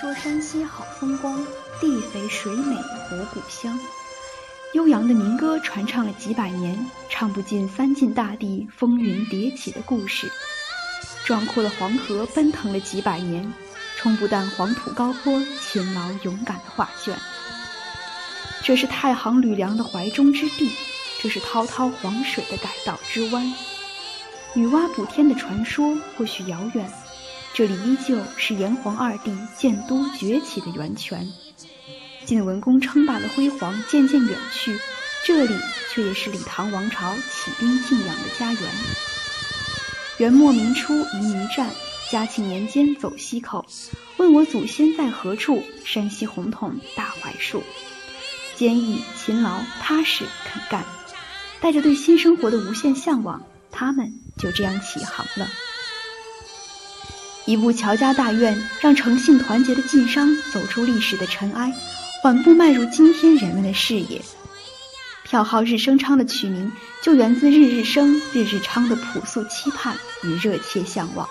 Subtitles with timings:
[0.00, 1.46] 说山西好风光，
[1.78, 2.74] 地肥水美
[3.12, 3.78] 五谷香。
[4.72, 6.78] 悠扬的民歌传唱了几百年，
[7.10, 10.26] 唱不尽三晋大地风云迭起的故事；
[11.26, 13.52] 壮阔的黄河奔腾了几百年，
[13.98, 17.14] 冲不淡黄土高坡勤劳勇敢的画卷。
[18.62, 20.70] 这是太行吕梁的怀中之地，
[21.20, 23.52] 这是滔滔黄水的改道之湾。
[24.54, 26.90] 女娲补天的传说或许遥远。
[27.52, 31.28] 这里依旧是炎黄二帝建都崛起的源泉，
[32.24, 34.78] 晋文公称霸的辉煌渐渐远去，
[35.24, 35.54] 这里
[35.92, 38.62] 却也是李唐王朝起兵敬仰的家园。
[40.18, 41.70] 元末明初夷弥战，
[42.10, 43.66] 嘉庆年间走西口，
[44.16, 45.62] 问我祖先在何处？
[45.84, 47.62] 山西洪洞大槐树，
[48.54, 50.84] 坚毅勤劳踏实肯干，
[51.60, 55.48] 带着对新生活的无限向往，他们就这样起航了。
[57.50, 61.74] 一部乔家大院，让诚信团结的晋商走出历史的尘埃，
[62.22, 64.22] 缓步迈入今天人们的视野。
[65.24, 66.70] 票号日升昌的取名，
[67.02, 71.28] 就源自日日升、日日昌的朴素期盼与热切向往。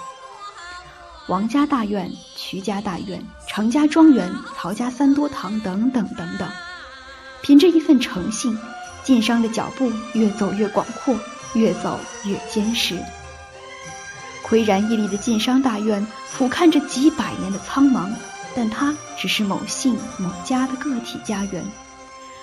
[1.29, 6.49] 王家大院、瞿家大院、常家庄园、曹家三多堂等等等等，
[7.41, 8.59] 凭着一份诚信，
[9.05, 11.17] 晋商的脚步越走越广阔，
[11.53, 12.99] 越走越坚实。
[14.51, 18.09] 巍然屹立的晋商大院，俯瞰着几百年的苍茫，
[18.55, 21.63] 但它只是某姓某家的个体家园。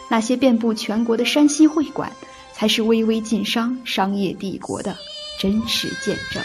[0.08, 2.12] 那些遍布全国的山西会馆，
[2.54, 4.96] 才是巍巍晋商商业帝国的
[5.40, 6.42] 真实见证。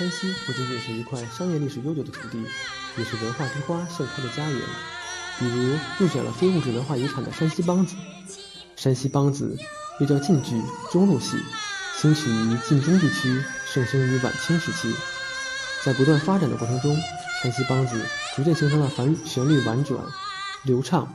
[0.00, 2.42] 山西不仅仅是一块商业历史悠久的土地，
[2.96, 4.58] 也是文化之花盛开的家园。
[5.38, 7.96] 比如入选了非物质文化遗产的山西梆子。
[8.76, 9.54] 山西梆子
[9.98, 10.58] 又叫晋剧、
[10.90, 11.36] 中路戏，
[11.98, 14.90] 兴起于晋中地区，盛行于晚清时期。
[15.84, 16.96] 在不断发展的过程中，
[17.42, 18.02] 山西梆子
[18.34, 20.02] 逐渐形成了繁旋律婉转、
[20.62, 21.14] 流畅，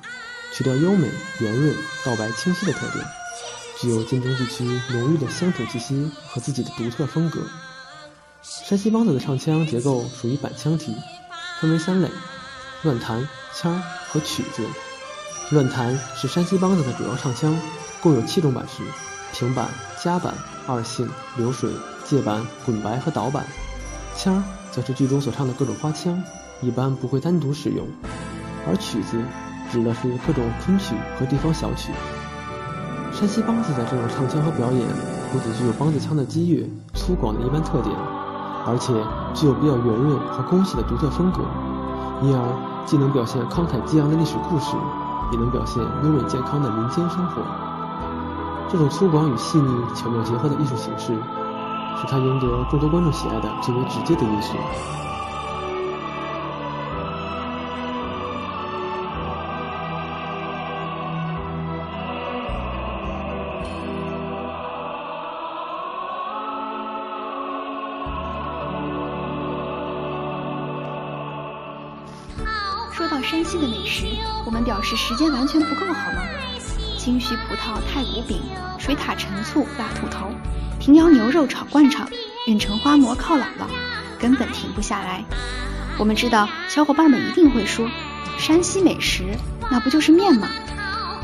[0.53, 1.09] 曲调优美、
[1.39, 3.03] 圆润、告白清晰的特点，
[3.81, 7.41] 具有晋中地区浓郁的乡土气息和自己的独特风格。
[8.47, 10.95] 山西梆子的唱腔结构属于板腔体，
[11.59, 12.07] 分为三类：
[12.83, 14.63] 乱弹、腔和曲子。
[15.49, 17.57] 乱弹是山西梆子的主要唱腔，
[18.01, 18.83] 共有七种板式：
[19.33, 19.67] 平板、
[20.03, 20.31] 夹板、
[20.67, 21.71] 二信、流水、
[22.05, 23.43] 借板、滚白和倒板。
[24.15, 26.21] 腔则是剧中所唱的各种花腔，
[26.61, 27.87] 一般不会单独使用。
[28.67, 29.19] 而曲子
[29.71, 31.91] 指的是各种昆曲和地方小曲。
[33.11, 34.87] 山西梆子在这种唱腔和表演，
[35.31, 36.63] 不仅具有梆子腔的激越、
[36.93, 38.14] 粗犷的一般特点。
[38.65, 38.93] 而且
[39.33, 41.41] 具有比较圆润和工细的独特风格，
[42.21, 42.41] 因而
[42.85, 44.75] 既能表现慷慨激昂的历史故事，
[45.31, 47.41] 也能表现优美健康的民间生活。
[48.67, 51.13] 这种粗犷与细腻巧妙结合的艺术形式，
[51.97, 54.55] 是他赢得众多观众喜爱的最为直接的因素。
[73.21, 74.05] 山西的美食，
[74.45, 76.21] 我们表示时间完全不够，好吗？
[76.97, 78.41] 清徐葡萄太谷饼、
[78.79, 80.31] 水塔陈醋辣兔头、
[80.79, 82.09] 平遥牛肉炒灌肠、
[82.47, 83.67] 运城花馍靠姥姥，
[84.19, 85.23] 根本停不下来。
[85.97, 87.87] 我们知道，小伙伴们一定会说，
[88.37, 89.37] 山西美食
[89.69, 90.49] 那不就是面吗？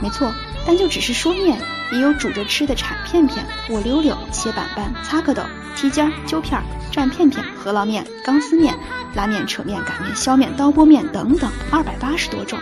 [0.01, 0.31] 没错，
[0.65, 1.59] 但就只是说面，
[1.92, 5.44] 也有煮着吃的铲片片、卧溜溜、切板板、擦个斗、
[5.75, 6.62] 踢尖、揪片、
[6.92, 8.75] 蘸片片、饸饹面、钢丝面。
[9.13, 12.57] 拉面、扯面、擀面、削面、刀拨面等等，二百八十多种。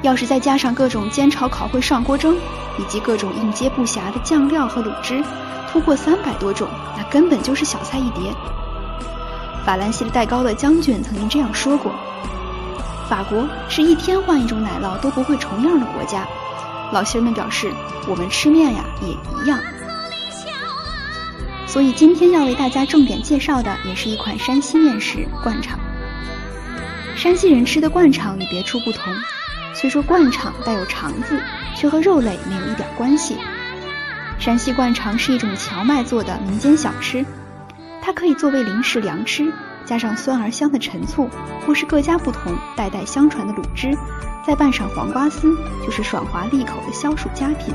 [0.00, 2.34] 要是再加上各种煎炒烤烩上锅蒸，
[2.78, 5.22] 以及各种应接不暇的酱料和卤汁，
[5.70, 6.66] 突破三百多种，
[6.96, 8.32] 那根本就是小菜一碟。
[9.66, 11.92] 法兰西的戴高乐将军曾经这样说过
[13.12, 16.26] ：“法国是一天换一种奶酪都不会重样的国家。”
[16.92, 17.70] 老儿们表示
[18.08, 19.60] ：“我们吃面呀，也一样。”
[21.68, 25.78] 所以今天要为大家重点介绍的，也是一款山西面食——灌肠。
[27.14, 29.14] 山西人吃的灌肠与别处不同，
[29.74, 31.38] 虽说灌肠带有“肠”字，
[31.76, 33.36] 却和肉类没有一点关系。
[34.38, 37.26] 山西灌肠是一种荞麦做的民间小吃，
[38.00, 39.52] 它可以作为零食凉吃，
[39.84, 41.28] 加上酸而香的陈醋，
[41.66, 43.96] 或是各家不同、代代相传的卤汁，
[44.46, 47.74] 再拌上黄瓜丝，就是爽滑利口的消暑佳品。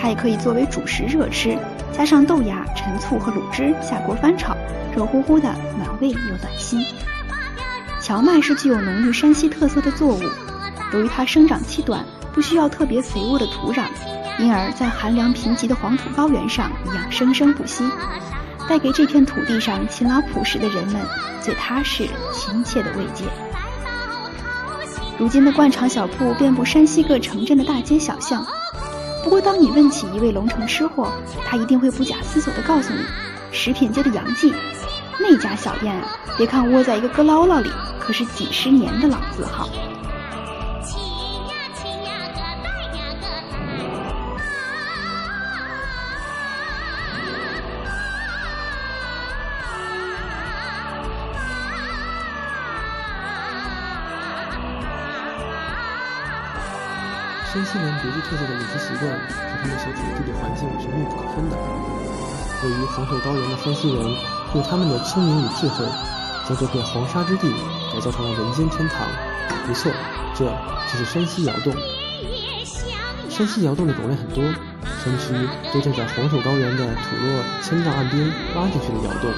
[0.00, 1.56] 它也可以作为主食热吃，
[1.92, 4.56] 加上豆芽、陈醋和卤汁下锅翻炒，
[4.96, 6.84] 热乎乎的，暖胃又暖心。
[8.00, 10.20] 荞麦是具有浓郁山西特色的作物，
[10.92, 13.84] 由于它生长期短，不需要特别肥沃的土壤，
[14.40, 17.84] 因而，在寒凉贫瘠的黄土高原上一样生生不息，
[18.68, 20.96] 带给这片土地上勤劳朴实的人们
[21.40, 23.24] 最踏实、亲切的慰藉。
[25.18, 28.46] 如今的灌肠小铺遍布山西各城镇的大街小巷。
[29.22, 31.12] 不过，当你问起一位龙城吃货，
[31.44, 33.00] 他一定会不假思索地告诉你：
[33.52, 34.52] 食品界的杨记，
[35.20, 37.70] 那家小店啊，别看窝在一个阁楼楼里，
[38.00, 39.68] 可是几十年的老字号。
[57.52, 61.56] 山西人独具特色的饮食习惯和他们所处的地理环境是密不可分的。
[62.64, 64.02] 位于黄土高原的山西人，
[64.54, 65.84] 用他们的聪明与智慧，
[66.48, 67.52] 将这片黄沙之地
[67.92, 69.06] 改造成了人间天堂。
[69.68, 69.92] 没错，
[70.34, 71.74] 这就是山西窑洞。
[73.28, 74.42] 山西窑洞的种类很多，
[75.04, 75.34] 山区
[75.74, 79.30] 都建在黄土高原的土落千丈岸边挖进去的窑洞，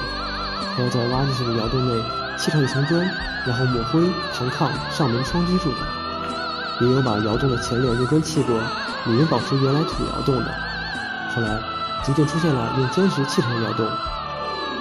[0.73, 2.01] 还有在挖进去的窑洞内
[2.37, 3.05] 砌上一层砖，
[3.45, 3.99] 然后抹灰
[4.31, 6.04] 盘炕上门窗居住的。
[6.81, 8.57] 也有把窑洞的前脸用砖砌过，
[9.05, 10.51] 里面保持原来土窑洞的。
[11.35, 11.59] 后来
[12.03, 13.87] 逐渐出现了用砖石砌成的窑洞。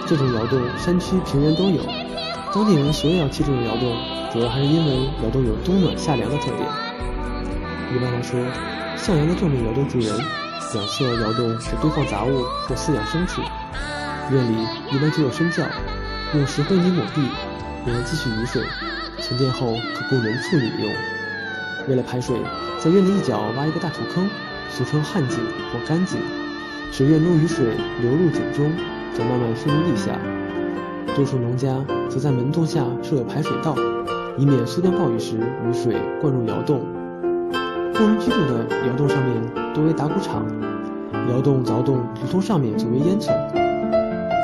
[0.07, 1.81] 这种窑洞山区平原都有。
[2.53, 3.97] 当地人所以要砌这种窑洞，
[4.33, 6.61] 主要还是因为窑洞有冬暖夏凉的特点。
[7.95, 8.39] 一般来说，
[8.97, 10.17] 向阳的正面窑洞住人，
[10.75, 13.41] 两侧窑洞是堆放杂物或饲养牲畜。
[14.31, 15.63] 院里一般只有身窖，
[16.35, 17.23] 用石灰泥抹壁，
[17.87, 18.63] 用来积蓄雨水，
[19.23, 21.14] 沉淀后可供人畜饮用。
[21.89, 22.37] 为了排水，
[22.79, 24.29] 在院的一角挖一个大土坑，
[24.71, 25.39] 俗称旱井
[25.73, 26.19] 或干井，
[26.91, 27.67] 使院中雨水
[28.01, 28.71] 流入井中，
[29.13, 30.13] 再慢慢渗入地下。
[31.15, 31.77] 多数农家
[32.09, 33.77] 则在门洞下设有排水道，
[34.37, 36.81] 以免苏天暴雨时雨水灌入窑洞。
[37.95, 40.45] 工人居住的窑洞上面多为打谷场，
[41.31, 43.31] 窑洞凿洞直通上面最为烟囱。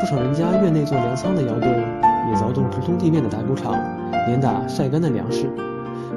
[0.00, 3.74] 不少人家院内做粮仓的窑洞，也凿洞直通地面的打谷场，
[4.28, 5.50] 连打晒干的粮食。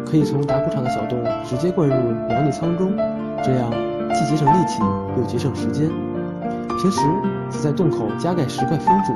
[0.06, 1.96] 可以从打谷场的小洞直接灌入
[2.28, 2.96] 粮内仓中，
[3.44, 3.72] 这样
[4.14, 4.82] 既节省力气
[5.18, 5.90] 又节省时间。
[6.80, 7.02] 平时
[7.50, 9.14] 则在洞口加盖石块封住，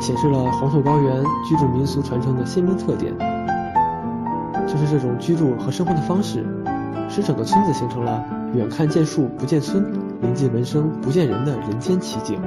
[0.00, 3.12] 显示了黄土高原居住民俗传承的鲜明特点。
[4.66, 6.44] 正是这种居住和生活的方式，
[7.08, 8.22] 使整个村子形成了
[8.54, 9.84] 远看见树不见村，
[10.20, 12.38] 临近闻声不见人的人间奇景。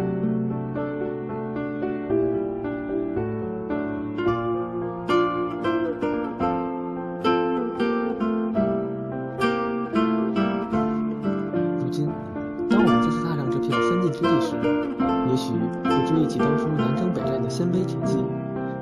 [15.84, 18.17] 会追忆起当初南征北战的鲜卑铁骑，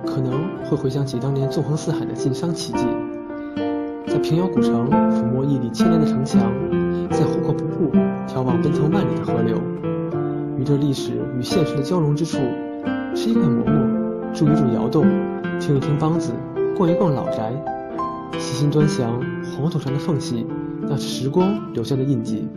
[0.06, 0.32] 可能
[0.66, 2.86] 会回想起当年纵横四海的晋商奇迹，
[4.08, 6.42] 在平遥古城抚摸屹立千年的城墙，
[7.12, 7.92] 在壶口瀑布
[8.28, 9.58] 眺望奔腾万里的河流，
[10.58, 12.38] 于这历史与现实的交融之处，
[13.16, 15.06] 吃一块馍馍，住一住窑洞，
[15.60, 16.32] 听一听梆子，
[16.78, 17.52] 逛一逛老宅，
[18.34, 19.20] 细心端详
[19.58, 20.46] 黄土上的缝隙，
[20.82, 22.48] 那是时光留下的印记，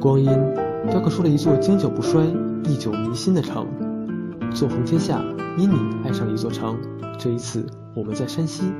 [0.00, 0.30] 光阴
[0.90, 2.22] 雕刻出了一座经久不衰、
[2.64, 3.66] 历久弥新的城。
[4.52, 5.22] 纵横天下，
[5.56, 6.78] 因你爱上一座城。
[7.18, 8.72] 这一次我们在山西，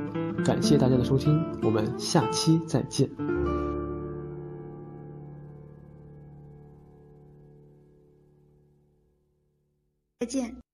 [0.43, 3.09] 感谢大家的收听，我们下期再见。
[10.19, 10.70] 再见。